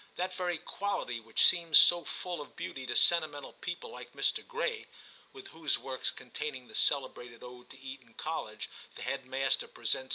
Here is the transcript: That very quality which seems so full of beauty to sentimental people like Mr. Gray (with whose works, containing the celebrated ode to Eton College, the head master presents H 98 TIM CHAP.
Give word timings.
That 0.15 0.33
very 0.33 0.57
quality 0.57 1.19
which 1.19 1.45
seems 1.45 1.77
so 1.77 2.03
full 2.03 2.41
of 2.41 2.55
beauty 2.55 2.87
to 2.87 2.95
sentimental 2.95 3.53
people 3.53 3.91
like 3.91 4.13
Mr. 4.13 4.39
Gray 4.47 4.87
(with 5.31 5.49
whose 5.49 5.77
works, 5.77 6.09
containing 6.09 6.67
the 6.67 6.73
celebrated 6.73 7.43
ode 7.43 7.69
to 7.69 7.79
Eton 7.79 8.15
College, 8.15 8.67
the 8.95 9.03
head 9.03 9.27
master 9.27 9.67
presents 9.67 9.69
H 9.69 9.75
98 9.75 9.91
TIM 10.01 10.07
CHAP. 10.07 10.09